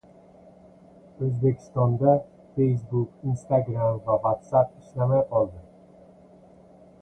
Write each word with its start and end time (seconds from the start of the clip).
O‘zbekistonda 1.25 2.15
Facebook, 2.55 3.11
Instagram 3.33 4.01
va 4.09 4.17
WhatsApp 4.25 4.73
ishlamay 4.81 5.23
qoldi 5.35 5.63